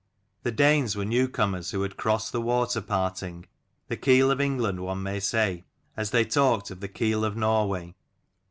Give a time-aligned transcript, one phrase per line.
[0.41, 3.45] The Danes were new comers, who had crossed the waterparting,
[3.87, 5.63] the Keel of England one may say,
[5.95, 7.93] as they talked of the Keel of Norway.